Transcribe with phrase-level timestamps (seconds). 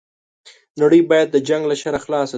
[0.81, 2.29] نړۍ بايد د جنګ له شره خلاصه شي